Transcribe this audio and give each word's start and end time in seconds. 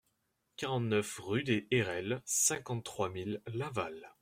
quarante-neuf 0.57 1.19
rue 1.19 1.43
des 1.43 1.67
Ayrelles, 1.69 2.23
cinquante-trois 2.25 3.09
mille 3.11 3.39
Laval 3.45 4.11